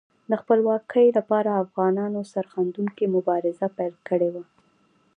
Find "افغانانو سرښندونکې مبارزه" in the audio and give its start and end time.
1.63-3.67